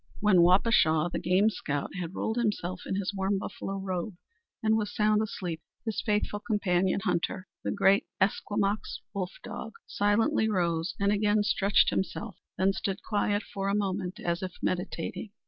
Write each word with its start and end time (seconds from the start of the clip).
When 0.19 0.37
Wapashaw, 0.41 1.11
the 1.11 1.19
game 1.19 1.51
scout, 1.51 1.91
had 2.01 2.15
rolled 2.15 2.37
himself 2.37 2.87
in 2.87 2.95
his 2.95 3.13
warm 3.13 3.37
buffalo 3.37 3.77
robe 3.77 4.15
and 4.63 4.75
was 4.75 4.95
sound 4.95 5.21
asleep, 5.21 5.61
his 5.85 6.01
faithful 6.03 6.39
companion 6.39 7.01
hunter, 7.03 7.47
the 7.63 7.69
great 7.69 8.07
Esquimaux 8.19 8.77
wolf 9.13 9.33
dog, 9.43 9.73
silently 9.85 10.49
rose 10.49 10.95
and 10.99 11.11
again 11.11 11.43
stretched 11.43 11.91
himself, 11.91 12.39
then 12.57 12.73
stood 12.73 13.03
quiet 13.03 13.43
for 13.43 13.69
a 13.69 13.75
moment 13.75 14.19
as 14.19 14.41
if 14.41 14.53
meditating. 14.63 15.33